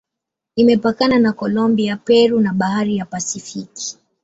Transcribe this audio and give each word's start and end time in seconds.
Imepakana 0.55 1.19
na 1.19 1.33
Kolombia, 1.33 1.97
Peru 1.97 2.39
na 2.39 2.53
Bahari 2.53 2.97
ya 2.97 3.05
Pasifiki. 3.05 3.97